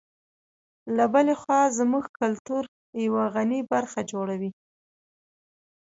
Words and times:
له 0.95 1.05
بلې 1.13 1.33
خوا 1.41 1.61
زموږ 1.79 2.05
کلتور 2.19 2.63
یوه 3.05 3.23
غني 3.35 3.61
برخه 3.71 3.99
جوړوي. 4.11 4.51